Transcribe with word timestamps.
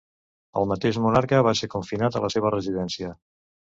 El 0.61 0.65
mateix 0.71 0.97
monarca 1.03 1.43
va 1.49 1.53
ser 1.61 1.69
confinat 1.75 2.17
a 2.17 2.23
la 2.25 2.33
seva 2.37 2.53
residència. 2.59 3.13